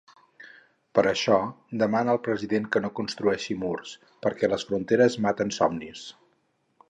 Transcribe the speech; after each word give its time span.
Per 0.99 1.01
això 1.09 1.35
demana 1.83 2.15
al 2.15 2.21
president 2.29 2.65
que 2.75 2.81
no 2.85 2.91
‘construeixi 3.01 3.59
murs’, 3.65 3.93
perquè 4.27 4.49
‘les 4.53 4.67
fronteres 4.71 5.19
maten 5.27 5.57
somnis. 5.61 6.09